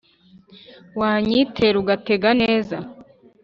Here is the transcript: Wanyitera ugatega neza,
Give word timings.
Wanyitera 0.99 1.75
ugatega 1.81 2.29
neza, 2.41 2.77